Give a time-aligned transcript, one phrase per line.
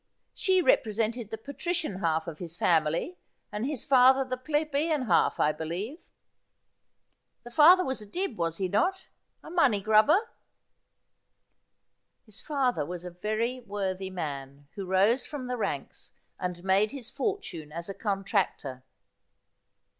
[0.33, 3.19] She represented the patrician half of his family,
[3.51, 5.99] and his father the plebeian half, I believe?
[7.43, 9.09] The father was a Dibb, was he not—
[9.43, 10.31] a money grubber'
[12.25, 17.11] His father was a very worthy man, who rose from the ranks, and made his
[17.11, 18.81] fortune as a contractor.'